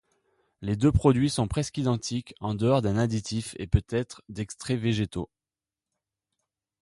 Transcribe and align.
Les 0.63 0.75
deux 0.75 0.91
produits 0.91 1.29
sont 1.29 1.47
presque 1.47 1.77
identiques 1.77 2.33
en 2.39 2.55
dehors 2.55 2.81
d'un 2.81 2.97
additif 2.97 3.53
et 3.59 3.67
peut-être 3.67 4.23
d'extraits 4.29 4.79
végétaux. 4.81 5.29